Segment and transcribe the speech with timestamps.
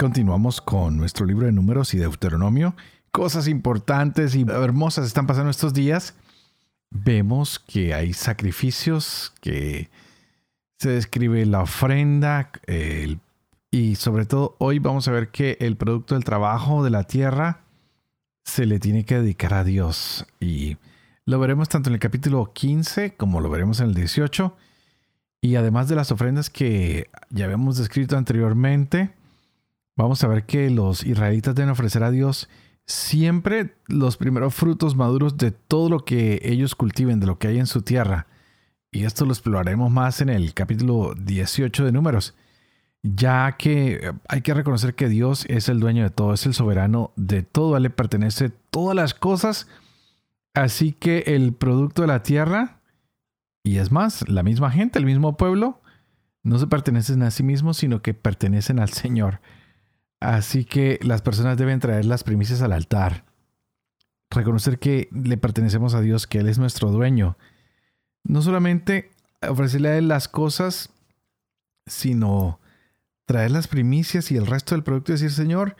[0.00, 2.74] Continuamos con nuestro libro de números y Deuteronomio.
[3.12, 6.14] Cosas importantes y hermosas están pasando estos días.
[6.88, 9.90] Vemos que hay sacrificios, que
[10.78, 12.50] se describe la ofrenda
[13.70, 17.60] y sobre todo hoy vamos a ver que el producto del trabajo de la tierra
[18.42, 20.26] se le tiene que dedicar a Dios.
[20.40, 20.78] Y
[21.26, 24.56] lo veremos tanto en el capítulo 15 como lo veremos en el 18.
[25.42, 29.19] Y además de las ofrendas que ya habíamos descrito anteriormente,
[29.96, 32.48] vamos a ver que los israelitas deben ofrecer a Dios
[32.86, 37.58] siempre los primeros frutos maduros de todo lo que ellos cultiven, de lo que hay
[37.58, 38.26] en su tierra.
[38.90, 42.34] Y esto lo exploraremos más en el capítulo 18 de Números,
[43.02, 47.12] ya que hay que reconocer que Dios es el dueño de todo, es el soberano
[47.14, 49.68] de todo, él le pertenece todas las cosas.
[50.54, 52.80] Así que el producto de la tierra,
[53.62, 55.80] y es más, la misma gente, el mismo pueblo,
[56.42, 59.40] no se pertenecen a sí mismos, sino que pertenecen al Señor.
[60.20, 63.24] Así que las personas deben traer las primicias al altar.
[64.30, 67.36] Reconocer que le pertenecemos a Dios, que Él es nuestro dueño.
[68.22, 69.10] No solamente
[69.40, 70.90] ofrecerle a Él las cosas,
[71.86, 72.60] sino
[73.24, 75.76] traer las primicias y el resto del producto y decir, Señor,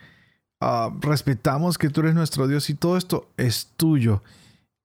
[0.61, 4.23] ah, respetamos que tú eres nuestro Dios y todo esto es tuyo.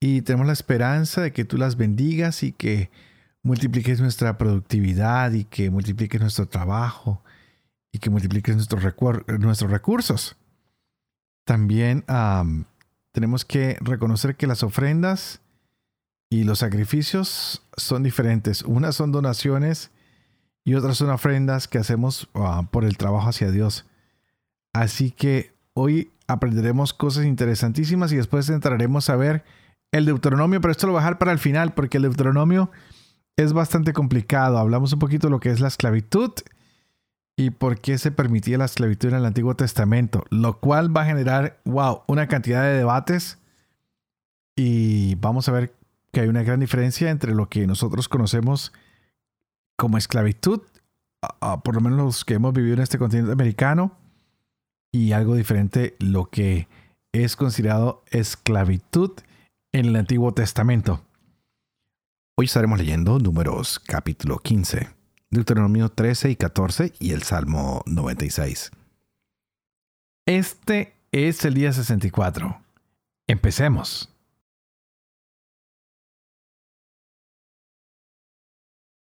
[0.01, 2.91] Y tenemos la esperanza de que tú las bendigas y que
[3.41, 7.23] multipliques nuestra productividad y que multipliques nuestro trabajo
[7.95, 8.83] y que multipliques nuestros,
[9.71, 10.35] recursos.
[11.45, 12.03] También
[13.13, 15.39] tenemos que reconocer que las ofrendas
[16.29, 18.63] y los sacrificios son diferentes.
[18.63, 19.91] Unas son donaciones
[20.65, 23.85] y otras son ofrendas que hacemos ah, por el trabajo hacia Dios.
[24.73, 29.45] Así que hoy aprenderemos cosas interesantísimas y después entraremos a ver
[29.93, 32.71] el Deuteronomio, pero esto lo voy a dejar para el final porque el Deuteronomio
[33.37, 34.57] es bastante complicado.
[34.57, 36.33] Hablamos un poquito de lo que es la esclavitud
[37.37, 41.05] y por qué se permitía la esclavitud en el Antiguo Testamento, lo cual va a
[41.05, 43.39] generar, wow, una cantidad de debates
[44.55, 45.73] y vamos a ver
[46.13, 48.71] que hay una gran diferencia entre lo que nosotros conocemos
[49.77, 50.61] como esclavitud,
[51.63, 53.97] por lo menos los que hemos vivido en este continente americano,
[54.93, 56.69] y algo diferente lo que
[57.11, 59.11] es considerado esclavitud
[59.73, 61.01] en el Antiguo Testamento.
[62.37, 64.87] Hoy estaremos leyendo números capítulo 15.
[65.31, 68.71] Deuteronomio 13 y 14 y el Salmo 96.
[70.25, 72.61] Este es el día 64.
[73.27, 74.11] Empecemos.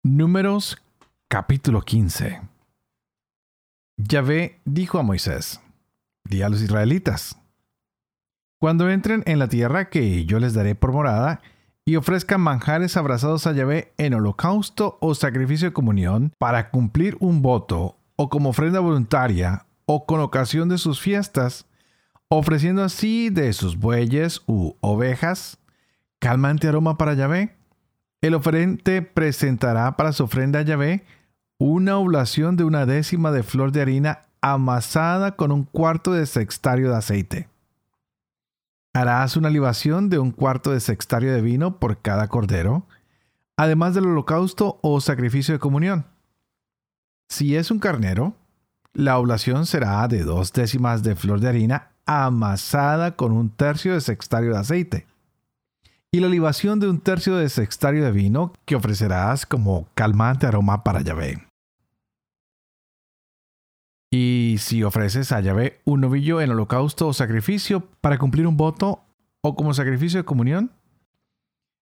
[0.03, 0.81] Números
[1.27, 2.41] capítulo 15.
[3.97, 5.61] Yahvé dijo a Moisés,
[6.23, 7.37] di a los israelitas,
[8.59, 11.41] cuando entren en la tierra que yo les daré por morada,
[11.85, 17.41] y ofrezcan manjares abrazados a Yahvé en holocausto o sacrificio de comunión para cumplir un
[17.41, 21.65] voto o como ofrenda voluntaria o con ocasión de sus fiestas,
[22.29, 25.57] ofreciendo así de sus bueyes u ovejas
[26.19, 27.55] calmante aroma para Yahvé.
[28.21, 31.03] El oferente presentará para su ofrenda a Yahvé
[31.57, 36.91] una oblación de una décima de flor de harina amasada con un cuarto de sextario
[36.91, 37.50] de aceite.
[38.93, 42.87] Harás una libación de un cuarto de sextario de vino por cada cordero,
[43.55, 46.05] además del holocausto o sacrificio de comunión.
[47.29, 48.35] Si es un carnero,
[48.93, 54.01] la oblación será de dos décimas de flor de harina amasada con un tercio de
[54.01, 55.07] sextario de aceite,
[56.11, 60.83] y la libación de un tercio de sextario de vino que ofrecerás como calmante aroma
[60.83, 61.50] para Yahvé.
[64.13, 69.05] Y si ofreces a Yahvé un novillo en holocausto o sacrificio para cumplir un voto
[69.41, 70.71] o como sacrificio de comunión,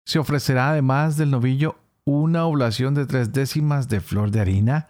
[0.06, 4.88] se ofrecerá además del novillo una oblación de tres décimas de flor de harina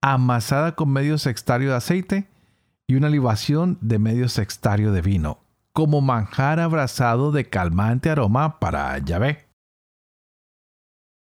[0.00, 2.28] amasada con medio sextario de aceite
[2.86, 5.38] y una libación de medio sextario de vino,
[5.72, 9.48] como manjar abrazado de calmante aroma para Yahvé.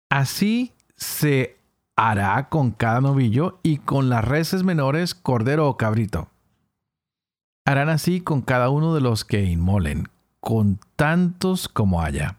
[0.10, 1.57] Así se
[1.98, 6.30] hará con cada novillo y con las reses menores cordero o cabrito.
[7.66, 10.08] Harán así con cada uno de los que inmolen,
[10.40, 12.38] con tantos como haya.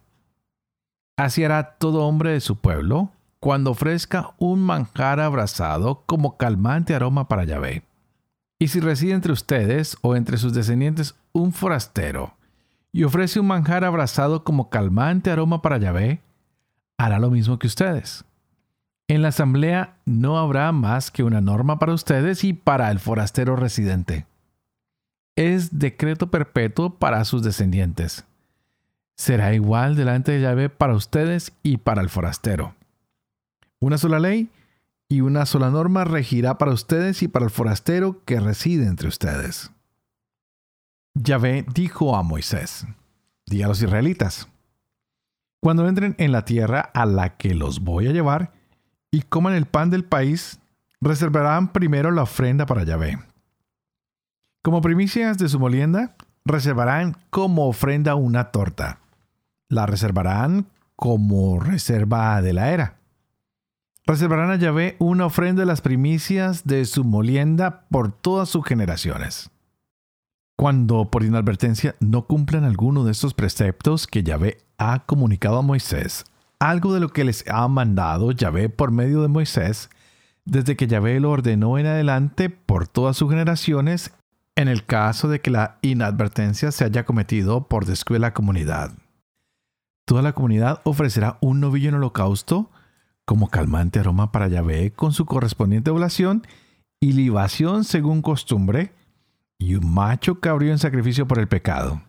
[1.19, 3.11] Así hará todo hombre de su pueblo
[3.41, 7.83] cuando ofrezca un manjar abrazado como calmante aroma para Yahvé.
[8.61, 12.35] Y si reside entre ustedes o entre sus descendientes un forastero,
[12.93, 16.21] y ofrece un manjar abrazado como calmante aroma para Yahvé,
[16.97, 18.25] hará lo mismo que ustedes.
[19.11, 23.57] En la asamblea no habrá más que una norma para ustedes y para el forastero
[23.57, 24.27] residente.
[25.35, 28.27] Es decreto perpetuo para sus descendientes.
[29.17, 32.75] Será igual delante de Yahvé para ustedes y para el forastero.
[33.81, 34.51] Una sola ley
[35.09, 39.71] y una sola norma regirá para ustedes y para el forastero que reside entre ustedes.
[41.15, 42.87] Yahvé dijo a Moisés,
[43.47, 44.49] di a los israelitas,
[45.61, 48.58] cuando entren en la tierra a la que los voy a llevar
[49.11, 50.61] y coman el pan del país,
[51.01, 53.19] reservarán primero la ofrenda para Yahvé.
[54.63, 58.99] Como primicias de su molienda, reservarán como ofrenda una torta.
[59.69, 60.67] La reservarán
[60.97, 62.97] como reserva de la era.
[64.07, 69.51] Reservarán a Yahvé una ofrenda de las primicias de su molienda por todas sus generaciones.
[70.57, 76.25] Cuando por inadvertencia no cumplan alguno de estos preceptos que Yahvé ha comunicado a Moisés,
[76.59, 79.91] algo de lo que les ha mandado Yahvé por medio de Moisés,
[80.45, 84.13] desde que Yahvé lo ordenó en adelante por todas sus generaciones,
[84.57, 88.93] en el caso de que la inadvertencia se haya cometido por descuido de la comunidad.
[90.05, 92.71] Toda la comunidad ofrecerá un novillo en holocausto
[93.25, 96.47] como calmante aroma para Yahvé con su correspondiente oblación
[96.99, 98.95] y libación según costumbre,
[99.59, 102.01] y un macho cabrío en sacrificio por el pecado.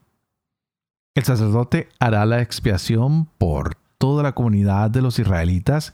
[1.15, 5.93] El sacerdote hará la expiación por toda la comunidad de los israelitas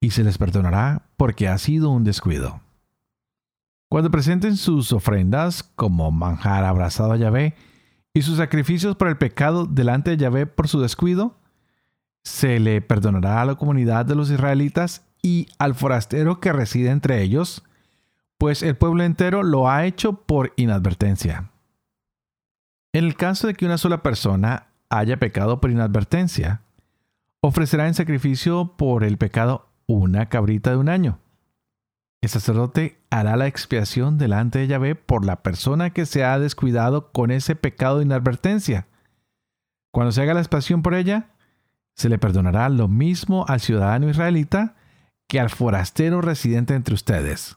[0.00, 2.62] y se les perdonará porque ha sido un descuido.
[3.90, 7.54] Cuando presenten sus ofrendas como manjar abrazado a Yahvé
[8.14, 11.36] y sus sacrificios por el pecado delante de Yahvé por su descuido,
[12.24, 17.22] se le perdonará a la comunidad de los israelitas y al forastero que reside entre
[17.22, 17.64] ellos,
[18.38, 21.50] pues el pueblo entero lo ha hecho por inadvertencia.
[22.92, 26.62] En el caso de que una sola persona haya pecado por inadvertencia,
[27.42, 31.18] ofrecerá en sacrificio por el pecado una cabrita de un año.
[32.22, 37.10] El sacerdote hará la expiación delante de Yahvé por la persona que se ha descuidado
[37.10, 38.86] con ese pecado de inadvertencia.
[39.90, 41.30] Cuando se haga la expiación por ella,
[41.96, 44.76] se le perdonará lo mismo al ciudadano israelita
[45.26, 47.56] que al forastero residente entre ustedes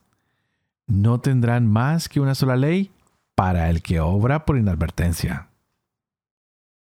[0.88, 2.92] no tendrán más que una sola ley
[3.36, 5.50] para el que obra por inadvertencia.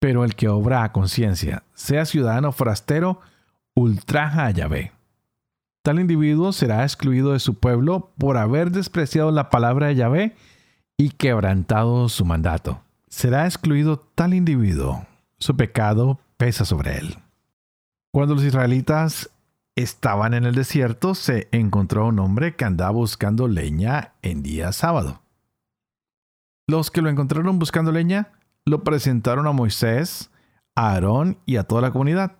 [0.00, 3.20] Pero el que obra a conciencia, sea ciudadano forastero,
[3.74, 4.92] ultraja a Yahvé.
[5.82, 10.36] Tal individuo será excluido de su pueblo por haber despreciado la palabra de Yahvé
[10.98, 12.82] y quebrantado su mandato.
[13.08, 15.06] Será excluido tal individuo.
[15.38, 17.16] Su pecado pesa sobre él.
[18.12, 19.30] Cuando los israelitas
[19.74, 25.22] estaban en el desierto, se encontró un hombre que andaba buscando leña en día sábado.
[26.66, 28.32] Los que lo encontraron buscando leña
[28.66, 30.30] lo presentaron a Moisés,
[30.74, 32.36] a Aarón y a toda la comunidad.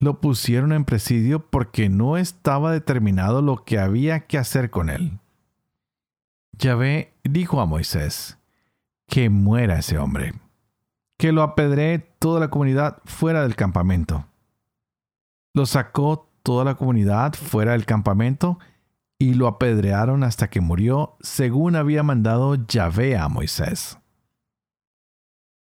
[0.00, 5.18] Lo pusieron en presidio porque no estaba determinado lo que había que hacer con él.
[6.52, 8.38] Yahvé dijo a Moisés,
[9.08, 10.34] que muera ese hombre,
[11.18, 14.26] que lo apedree toda la comunidad fuera del campamento.
[15.54, 18.58] Lo sacó toda la comunidad fuera del campamento
[19.18, 23.98] y lo apedrearon hasta que murió, según había mandado Yahvé a Moisés.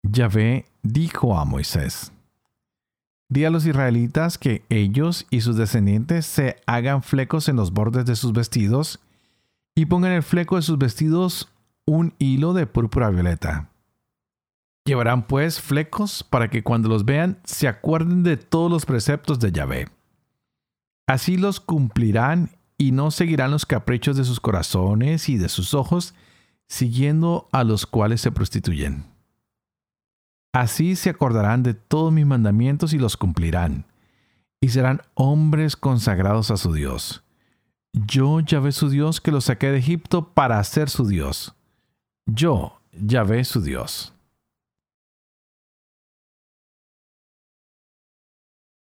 [0.03, 2.11] Yahvé dijo a Moisés,
[3.29, 8.05] Di a los israelitas que ellos y sus descendientes se hagan flecos en los bordes
[8.05, 8.99] de sus vestidos
[9.75, 11.49] y pongan el fleco de sus vestidos
[11.85, 13.69] un hilo de púrpura violeta.
[14.85, 19.51] Llevarán pues flecos para que cuando los vean se acuerden de todos los preceptos de
[19.51, 19.89] Yahvé.
[21.05, 26.13] Así los cumplirán y no seguirán los caprichos de sus corazones y de sus ojos,
[26.67, 29.16] siguiendo a los cuales se prostituyen.
[30.59, 33.85] Así se acordarán de todos mis mandamientos y los cumplirán,
[34.59, 37.23] y serán hombres consagrados a su Dios.
[37.93, 41.55] Yo, Yahvé su Dios, que los saqué de Egipto para ser su Dios.
[42.25, 44.15] Yo, Yahvé su Dios.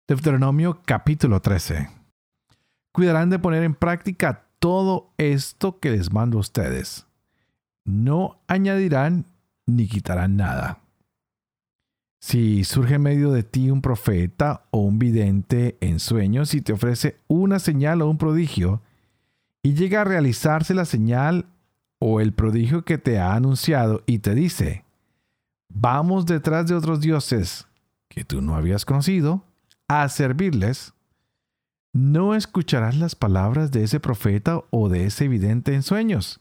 [0.07, 1.87] Deuteronomio capítulo 13.
[2.91, 7.05] Cuidarán de poner en práctica todo esto que les mando a ustedes.
[7.85, 9.27] No añadirán
[9.67, 10.79] ni quitarán nada.
[12.19, 16.73] Si surge en medio de ti un profeta o un vidente en sueños y te
[16.73, 18.81] ofrece una señal o un prodigio,
[19.63, 21.45] y llega a realizarse la señal
[21.99, 24.85] o el prodigio que te ha anunciado y te dice,
[25.69, 27.67] vamos detrás de otros dioses
[28.07, 29.43] que tú no habías conocido,
[29.87, 30.93] a servirles,
[31.93, 36.39] no escucharás las palabras de ese profeta o de ese vidente en sueños.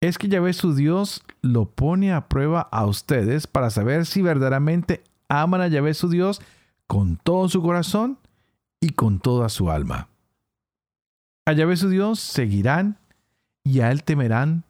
[0.00, 5.02] Es que Yahvé su Dios lo pone a prueba a ustedes para saber si verdaderamente
[5.28, 6.40] aman a Yahvé su Dios
[6.86, 8.18] con todo su corazón
[8.80, 10.08] y con toda su alma.
[11.46, 12.98] A Yahvé su Dios seguirán
[13.64, 14.64] y a Él temerán,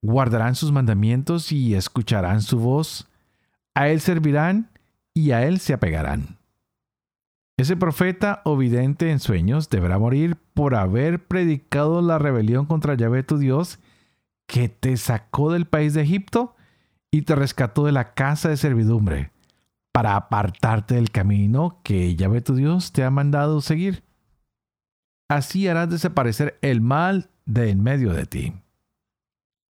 [0.00, 3.08] guardarán sus mandamientos y escucharán su voz,
[3.74, 4.70] a Él servirán
[5.14, 6.38] y a Él se apegarán.
[7.58, 13.22] Ese profeta o vidente en sueños deberá morir por haber predicado la rebelión contra Yahvé
[13.22, 13.78] tu Dios,
[14.46, 16.54] que te sacó del país de Egipto
[17.10, 19.32] y te rescató de la casa de servidumbre,
[19.92, 24.02] para apartarte del camino que Yahvé tu Dios te ha mandado seguir.
[25.28, 28.54] Así harás desaparecer el mal de en medio de ti.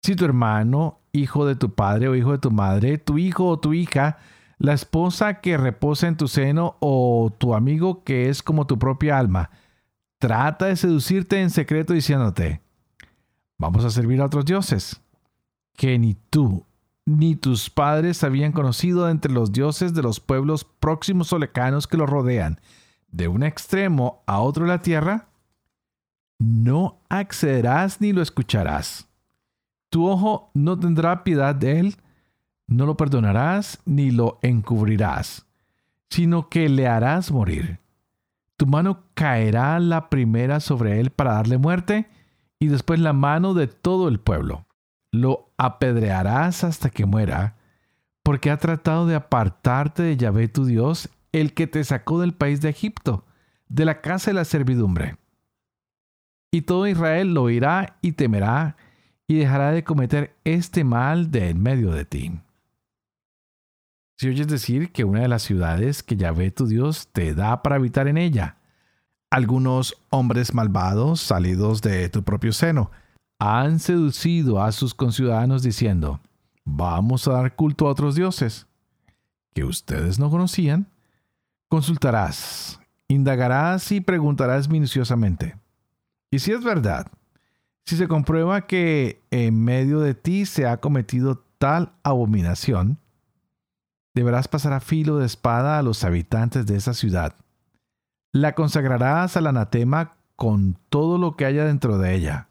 [0.03, 3.59] Si tu hermano, hijo de tu padre o hijo de tu madre, tu hijo o
[3.59, 4.17] tu hija,
[4.57, 9.17] la esposa que reposa en tu seno o tu amigo que es como tu propia
[9.17, 9.51] alma,
[10.19, 12.61] trata de seducirte en secreto diciéndote,
[13.57, 15.01] vamos a servir a otros dioses,
[15.75, 16.65] que ni tú
[17.05, 21.95] ni tus padres habían conocido entre los dioses de los pueblos próximos o lejanos que
[21.95, 22.59] los rodean,
[23.09, 25.27] de un extremo a otro de la tierra,
[26.37, 29.07] no accederás ni lo escucharás.
[29.89, 31.95] Tu ojo no tendrá piedad de él,
[32.67, 35.45] no lo perdonarás ni lo encubrirás,
[36.09, 37.79] sino que le harás morir.
[38.57, 42.09] Tu mano caerá la primera sobre él para darle muerte,
[42.59, 44.65] y después la mano de todo el pueblo.
[45.11, 47.55] Lo apedrearás hasta que muera,
[48.23, 52.61] porque ha tratado de apartarte de Yahvé tu Dios, el que te sacó del país
[52.61, 53.25] de Egipto,
[53.69, 55.17] de la casa de la servidumbre.
[56.51, 58.75] Y todo Israel lo oirá y temerá,
[59.27, 62.39] y dejará de cometer este mal de en medio de ti.
[64.17, 67.75] Si oyes decir que una de las ciudades que Yahvé tu Dios te da para
[67.75, 68.56] habitar en ella,
[69.29, 72.91] algunos hombres malvados salidos de tu propio seno
[73.39, 76.19] han seducido a sus conciudadanos diciendo,
[76.65, 78.67] vamos a dar culto a otros dioses
[79.53, 80.87] que ustedes no conocían,
[81.69, 85.55] consultarás, indagarás y preguntarás minuciosamente.
[86.31, 87.07] Y si es verdad,
[87.85, 92.99] si se comprueba que en medio de ti se ha cometido tal abominación,
[94.13, 97.35] deberás pasar a filo de espada a los habitantes de esa ciudad.
[98.31, 102.49] La consagrarás al anatema con todo lo que haya dentro de ella.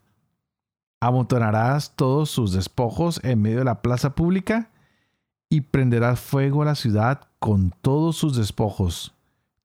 [0.99, 4.71] Amontonarás todos sus despojos en medio de la plaza pública
[5.49, 9.15] y prenderás fuego a la ciudad con todos sus despojos.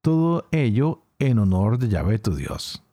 [0.01, 2.85] Todo ello en honor de Yahvé tu Dios.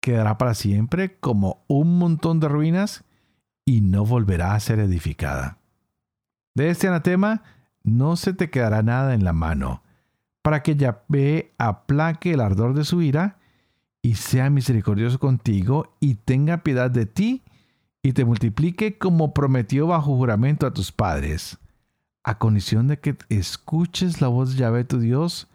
[0.00, 3.04] Quedará para siempre como un montón de ruinas
[3.64, 5.58] y no volverá a ser edificada.
[6.54, 7.42] De este anatema
[7.82, 9.82] no se te quedará nada en la mano,
[10.48, 13.36] para que Yahvé aplaque el ardor de su ira
[14.00, 17.42] y sea misericordioso contigo y tenga piedad de ti
[18.02, 21.58] y te multiplique como prometió bajo juramento a tus padres,
[22.24, 25.48] a condición de que escuches la voz de Yahvé tu Dios,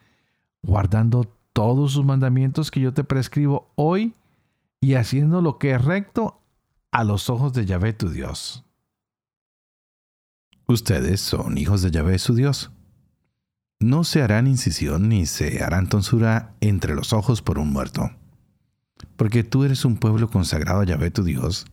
[0.62, 1.24] guardando
[1.54, 4.14] todos sus mandamientos que yo te prescribo hoy
[4.80, 6.40] y haciendo lo que es recto
[6.92, 8.64] a los ojos de Yahvé tu Dios.
[10.68, 12.70] Ustedes son hijos de Yahvé su Dios.
[13.84, 18.12] No se harán incisión ni se harán tonsura entre los ojos por un muerto.
[19.18, 21.66] Porque tú eres un pueblo consagrado a Yahvé tu Dios,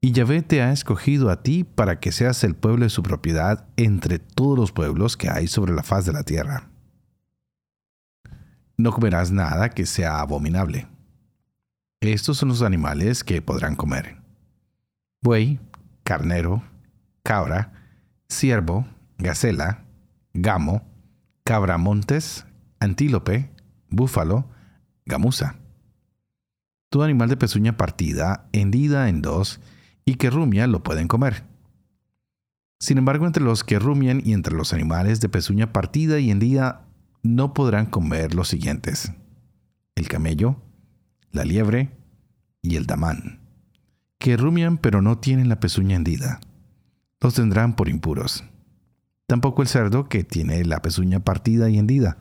[0.00, 3.66] y Yahvé te ha escogido a ti para que seas el pueblo de su propiedad
[3.76, 6.70] entre todos los pueblos que hay sobre la faz de la tierra.
[8.78, 10.88] No comerás nada que sea abominable.
[12.00, 14.16] Estos son los animales que podrán comer.
[15.20, 15.60] Buey,
[16.02, 16.62] carnero,
[17.22, 17.74] cabra,
[18.26, 18.86] ciervo,
[19.18, 19.84] gacela,
[20.32, 20.90] gamo,
[21.44, 22.46] cabramontes,
[22.80, 23.50] antílope,
[23.88, 24.48] búfalo,
[25.06, 25.56] gamuza.
[26.90, 29.60] Todo animal de pezuña partida, hendida en dos,
[30.04, 31.44] y que rumia lo pueden comer.
[32.78, 36.86] Sin embargo, entre los que rumian y entre los animales de pezuña partida y hendida
[37.22, 39.12] no podrán comer los siguientes:
[39.94, 40.56] el camello,
[41.30, 41.96] la liebre
[42.60, 43.40] y el damán,
[44.18, 46.40] que rumian pero no tienen la pezuña hendida
[47.22, 48.44] los tendrán por impuros.
[49.32, 52.18] Tampoco el cerdo que tiene la pezuña partida y hendida,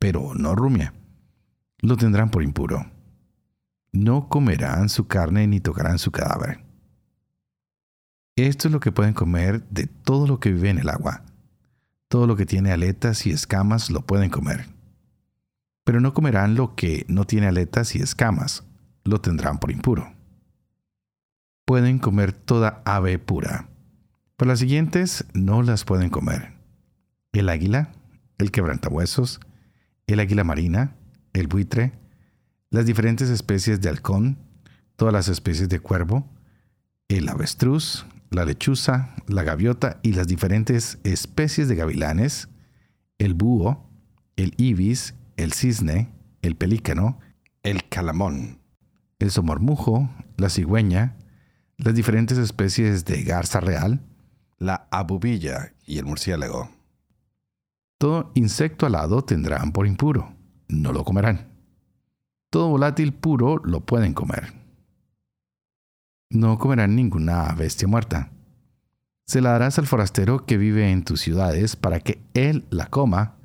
[0.00, 0.92] pero no rumia,
[1.78, 2.90] lo tendrán por impuro.
[3.92, 6.64] No comerán su carne ni tocarán su cadáver.
[8.34, 11.22] Esto es lo que pueden comer de todo lo que vive en el agua.
[12.08, 14.66] Todo lo que tiene aletas y escamas lo pueden comer.
[15.84, 18.64] Pero no comerán lo que no tiene aletas y escamas,
[19.04, 20.12] lo tendrán por impuro.
[21.64, 23.68] Pueden comer toda ave pura
[24.38, 26.52] pero las siguientes no las pueden comer.
[27.32, 27.90] El águila,
[28.38, 29.40] el quebrantahuesos,
[30.06, 30.94] el águila marina,
[31.32, 31.92] el buitre,
[32.70, 34.38] las diferentes especies de halcón,
[34.94, 36.30] todas las especies de cuervo,
[37.08, 42.48] el avestruz, la lechuza, la gaviota y las diferentes especies de gavilanes,
[43.18, 43.90] el búho,
[44.36, 47.18] el ibis, el cisne, el pelícano,
[47.64, 48.60] el calamón,
[49.18, 51.16] el somormujo, la cigüeña,
[51.76, 54.00] las diferentes especies de garza real,
[54.90, 56.70] abubilla y el murciélago.
[57.98, 60.34] Todo insecto alado tendrán por impuro,
[60.68, 61.48] no lo comerán.
[62.50, 64.52] Todo volátil puro lo pueden comer.
[66.30, 68.30] No comerán ninguna bestia muerta.
[69.26, 73.36] Se la darás al forastero que vive en tus ciudades para que él la coma,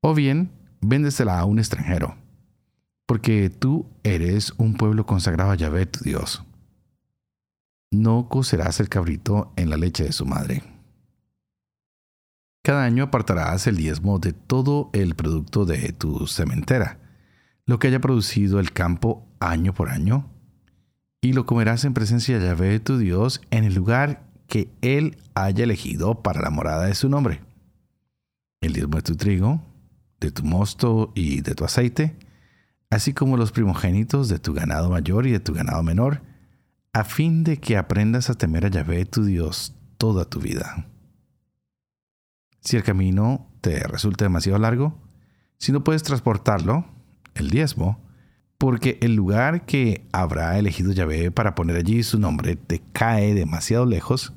[0.00, 0.50] o bien
[0.80, 2.16] véndesela a un extranjero,
[3.06, 6.44] porque tú eres un pueblo consagrado a Yahvé tu Dios.
[7.92, 10.62] No cocerás el cabrito en la leche de su madre.
[12.64, 16.98] Cada año apartarás el diezmo de todo el producto de tu cementera,
[17.66, 20.30] lo que haya producido el campo año por año,
[21.20, 25.64] y lo comerás en presencia de Yahvé tu Dios en el lugar que Él haya
[25.64, 27.42] elegido para la morada de su nombre.
[28.62, 29.60] El diezmo de tu trigo,
[30.18, 32.16] de tu mosto y de tu aceite,
[32.88, 36.22] así como los primogénitos de tu ganado mayor y de tu ganado menor,
[36.92, 40.86] a fin de que aprendas a temer a Yahvé tu Dios toda tu vida.
[42.60, 44.98] Si el camino te resulta demasiado largo,
[45.58, 46.84] si no puedes transportarlo,
[47.34, 48.02] el diezmo,
[48.58, 53.86] porque el lugar que habrá elegido Yahvé para poner allí su nombre te cae demasiado
[53.86, 54.34] lejos,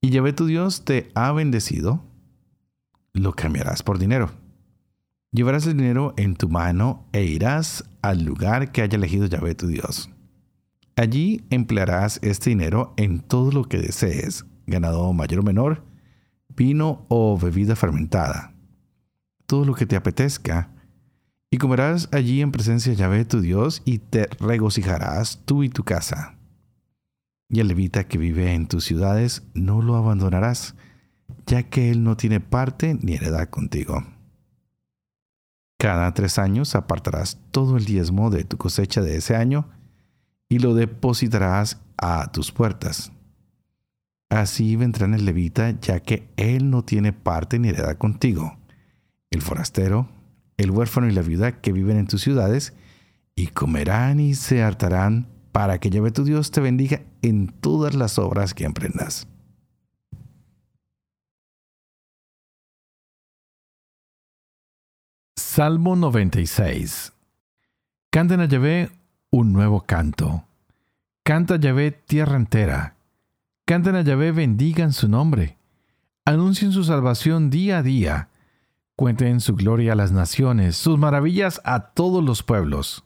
[0.00, 2.02] y Yahvé tu Dios te ha bendecido,
[3.12, 4.30] lo cambiarás por dinero.
[5.32, 9.66] Llevarás el dinero en tu mano e irás al lugar que haya elegido Yahvé tu
[9.66, 10.10] Dios.
[10.98, 15.84] Allí emplearás este dinero en todo lo que desees, ganado mayor o menor,
[16.56, 18.52] vino o bebida fermentada,
[19.46, 20.72] todo lo que te apetezca,
[21.52, 25.84] y comerás allí en presencia de Yahvé tu Dios y te regocijarás tú y tu
[25.84, 26.36] casa.
[27.48, 30.74] Y el levita que vive en tus ciudades no lo abandonarás,
[31.46, 34.04] ya que él no tiene parte ni heredad contigo.
[35.78, 39.68] Cada tres años apartarás todo el diezmo de tu cosecha de ese año
[40.48, 43.12] y lo depositarás a tus puertas.
[44.30, 48.58] Así vendrán el levita, ya que él no tiene parte ni heredad contigo,
[49.30, 50.08] el forastero,
[50.56, 52.74] el huérfano y la viuda que viven en tus ciudades,
[53.34, 58.18] y comerán y se hartarán para que Yahvé tu Dios te bendiga en todas las
[58.18, 59.26] obras que emprendas.
[65.36, 67.12] Salmo 96
[68.10, 68.90] Canten a Yahvé
[69.30, 70.44] un nuevo canto.
[71.22, 72.94] Canta Yahvé tierra entera.
[73.66, 75.58] Canten a Yahvé, bendigan su nombre.
[76.24, 78.28] Anuncien su salvación día a día.
[78.96, 83.04] Cuenten su gloria a las naciones, sus maravillas a todos los pueblos.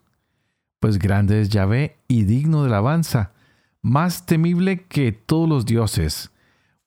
[0.79, 3.33] Pues grande es Yahvé y digno de alabanza,
[3.83, 6.31] más temible que todos los dioses,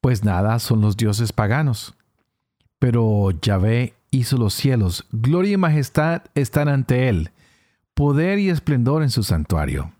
[0.02, 1.96] pues nada son los dioses paganos.
[2.80, 7.32] Pero Yahvé hizo los cielos, gloria y majestad están ante él
[7.96, 9.92] poder y esplendor en su santuario.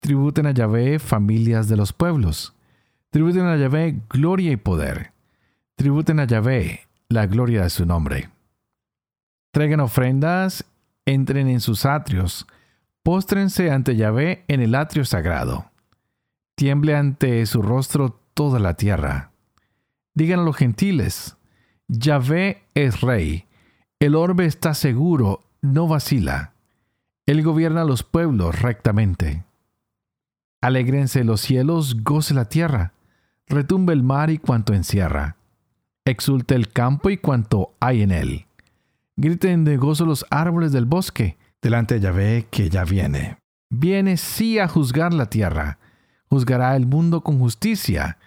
[0.00, 2.54] Tributen a Yahvé familias de los pueblos.
[3.10, 5.12] Tributen a Yahvé gloria y poder.
[5.74, 8.30] Tributen a Yahvé la gloria de su nombre.
[9.52, 10.64] Traigan ofrendas,
[11.06, 12.46] entren en sus atrios,
[13.02, 15.70] póstrense ante Yahvé en el atrio sagrado.
[16.54, 19.32] Tiemble ante su rostro toda la tierra.
[20.14, 21.36] Digan a los gentiles,
[21.88, 23.44] Yahvé es rey,
[23.98, 26.52] el orbe está seguro, no vacila.
[27.26, 29.44] Él gobierna los pueblos rectamente.
[30.60, 32.92] Alégrense los cielos, goce la tierra,
[33.48, 35.36] retumbe el mar y cuanto encierra,
[36.04, 38.46] exulte el campo y cuanto hay en él.
[39.16, 43.38] Griten de gozo los árboles del bosque, delante de Yahvé que ya viene.
[43.70, 45.78] Viene sí a juzgar la tierra,
[46.28, 48.18] juzgará el mundo con justicia,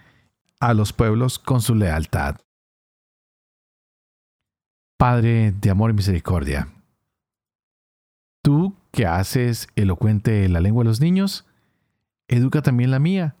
[0.60, 2.36] a los pueblos con su lealtad.
[4.98, 6.68] Padre de amor y misericordia,
[8.42, 11.46] tú que haces elocuente la lengua de los niños,
[12.28, 13.36] educa también la mía,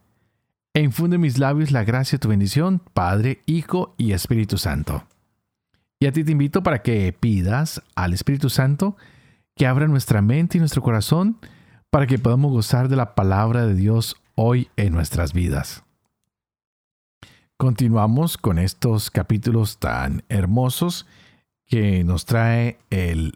[0.74, 5.04] e infunde en mis labios la gracia de tu bendición, Padre, Hijo y Espíritu Santo.
[5.98, 8.96] Y a ti te invito para que pidas al Espíritu Santo
[9.56, 11.38] que abra nuestra mente y nuestro corazón
[11.90, 15.82] para que podamos gozar de la palabra de Dios hoy en nuestras vidas.
[17.56, 21.06] Continuamos con estos capítulos tan hermosos
[21.66, 23.34] que nos trae el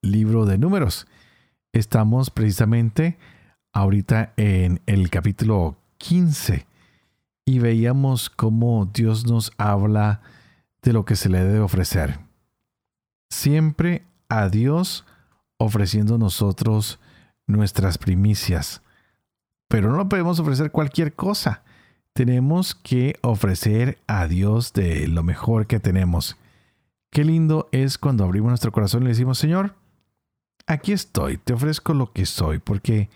[0.00, 1.06] libro de números.
[1.76, 3.18] Estamos precisamente
[3.74, 6.66] ahorita en el capítulo 15
[7.44, 10.22] y veíamos cómo Dios nos habla
[10.80, 12.18] de lo que se le debe ofrecer.
[13.28, 15.04] Siempre a Dios
[15.58, 16.98] ofreciendo nosotros
[17.46, 18.80] nuestras primicias.
[19.68, 21.62] Pero no podemos ofrecer cualquier cosa.
[22.14, 26.38] tenemos que ofrecer a Dios de lo mejor que tenemos.
[27.10, 29.74] Qué lindo es cuando abrimos nuestro corazón y le decimos, Señor,
[30.66, 33.08] aquí estoy, te ofrezco lo que soy, porque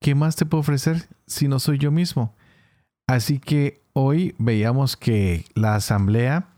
[0.00, 2.34] ¿qué más te puedo ofrecer si no soy yo mismo?
[3.06, 6.48] Así que hoy veíamos que la asamblea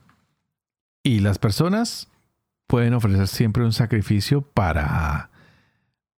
[1.02, 2.08] y las personas
[2.66, 5.30] pueden ofrecer siempre un sacrificio para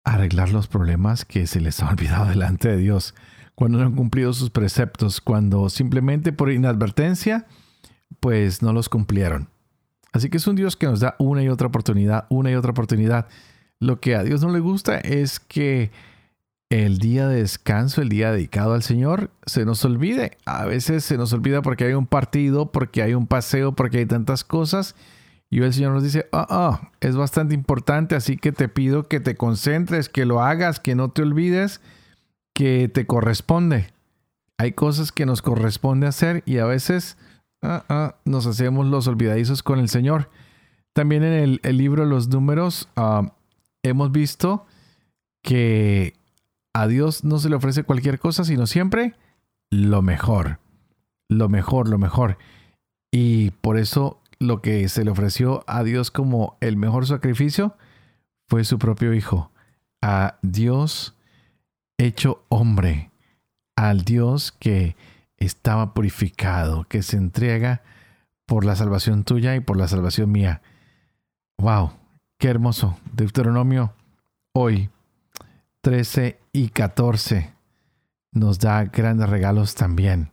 [0.03, 3.13] arreglar los problemas que se les ha olvidado delante de Dios,
[3.55, 7.45] cuando no han cumplido sus preceptos, cuando simplemente por inadvertencia,
[8.19, 9.49] pues no los cumplieron.
[10.13, 12.71] Así que es un Dios que nos da una y otra oportunidad, una y otra
[12.71, 13.27] oportunidad.
[13.79, 15.91] Lo que a Dios no le gusta es que
[16.69, 20.37] el día de descanso, el día dedicado al Señor, se nos olvide.
[20.45, 24.05] A veces se nos olvida porque hay un partido, porque hay un paseo, porque hay
[24.05, 24.95] tantas cosas.
[25.49, 29.21] Y el Señor nos dice, ah, ah, es bastante importante, así que te pido que
[29.21, 31.79] te concentres, que lo hagas, que no te olvides,
[32.53, 33.93] que te corresponde.
[34.57, 37.17] Hay cosas que nos corresponde hacer y a veces
[37.61, 40.29] ah, nos hacemos los olvidadizos con el Señor.
[40.91, 42.89] También en el, libro de los números
[43.89, 44.65] hemos visto
[45.43, 46.13] que
[46.73, 49.15] a Dios no se le ofrece cualquier cosa, sino siempre
[49.71, 50.59] lo mejor.
[51.29, 52.37] Lo mejor, lo mejor.
[53.11, 57.75] Y por eso lo que se le ofreció a Dios como el mejor sacrificio
[58.47, 59.51] fue su propio Hijo.
[60.01, 61.15] A Dios
[61.97, 63.11] hecho hombre.
[63.75, 64.95] Al Dios que
[65.37, 67.81] estaba purificado, que se entrega
[68.45, 70.61] por la salvación tuya y por la salvación mía.
[71.59, 71.91] ¡Wow!
[72.37, 72.95] ¡Qué hermoso!
[73.13, 73.93] Deuteronomio
[74.53, 74.91] hoy
[75.81, 77.51] 13 y 14
[78.31, 80.29] nos da grandes regalos también.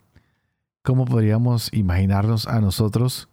[0.83, 3.27] ¿Cómo podríamos imaginarnos a nosotros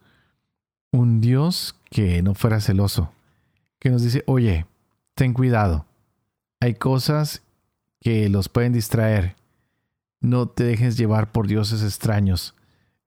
[0.90, 3.12] un Dios que no fuera celoso?
[3.78, 4.64] Que nos dice, oye,
[5.16, 5.84] ten cuidado.
[6.58, 7.42] Hay cosas
[8.00, 9.36] que los pueden distraer.
[10.22, 12.54] No te dejes llevar por dioses extraños.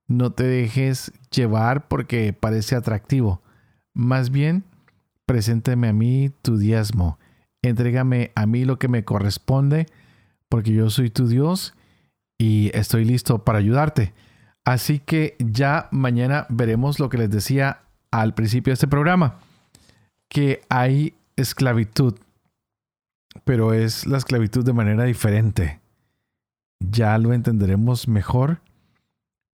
[0.08, 3.42] No te dejes llevar porque parece atractivo.
[3.96, 4.64] Más bien,
[5.26, 7.18] preséntame a mí tu diezmo
[7.70, 9.88] entrégame a mí lo que me corresponde,
[10.50, 11.74] porque yo soy tu Dios
[12.38, 14.14] y estoy listo para ayudarte.
[14.64, 19.40] Así que ya mañana veremos lo que les decía al principio de este programa,
[20.30, 22.16] que hay esclavitud,
[23.44, 25.80] pero es la esclavitud de manera diferente.
[26.80, 28.62] Ya lo entenderemos mejor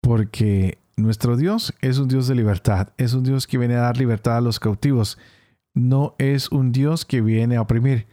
[0.01, 3.97] porque nuestro Dios es un Dios de libertad, es un Dios que viene a dar
[3.97, 5.19] libertad a los cautivos
[5.77, 8.07] no es un Dios que viene a oprimir.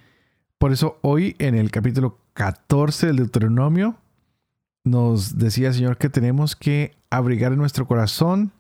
[0.58, 3.96] Por eso hoy en el capítulo 14 del Deuteronomio
[4.84, 8.52] nos decía el Señor que tenemos que abrigar en nuestro corazón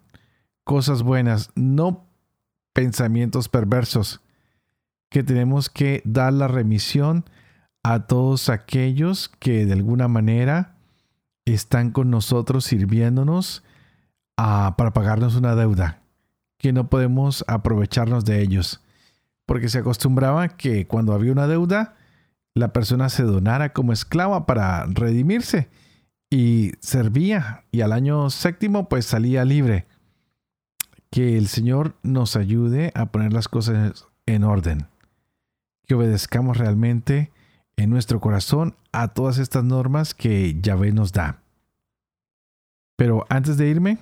[0.63, 2.05] cosas buenas, no
[2.71, 4.21] pensamientos perversos,
[5.09, 7.25] que tenemos que dar la remisión
[7.83, 10.77] a todos aquellos que de alguna manera
[11.43, 13.63] están con nosotros sirviéndonos
[14.37, 16.01] ah, para pagarnos una deuda,
[16.57, 18.79] que no podemos aprovecharnos de ellos
[19.45, 21.95] porque se acostumbraba que cuando había una deuda,
[22.55, 25.69] la persona se donara como esclava para redimirse
[26.29, 29.87] y servía y al año séptimo pues salía libre.
[31.09, 34.87] Que el Señor nos ayude a poner las cosas en orden,
[35.85, 37.31] que obedezcamos realmente
[37.75, 41.43] en nuestro corazón a todas estas normas que Yahvé nos da.
[42.95, 43.97] Pero antes de irme,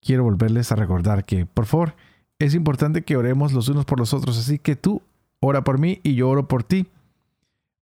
[0.00, 1.94] quiero volverles a recordar que, por favor,
[2.40, 4.38] es importante que oremos los unos por los otros.
[4.38, 5.02] Así que tú
[5.40, 6.88] ora por mí y yo oro por ti,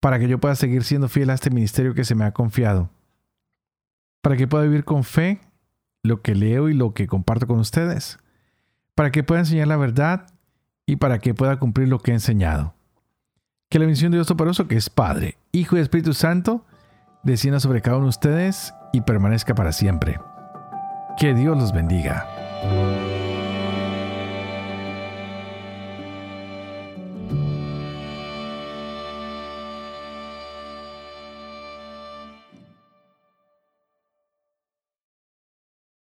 [0.01, 2.91] para que yo pueda seguir siendo fiel a este ministerio que se me ha confiado.
[4.23, 5.41] Para que pueda vivir con fe
[6.03, 8.19] lo que leo y lo que comparto con ustedes.
[8.95, 10.27] Para que pueda enseñar la verdad
[10.87, 12.75] y para que pueda cumplir lo que he enseñado.
[13.69, 16.65] Que la bendición de Dios Toporoso, que es Padre, Hijo y Espíritu Santo,
[17.25, 20.19] descienda sobre cada uno de ustedes y permanezca para siempre.
[21.19, 22.27] Que Dios los bendiga.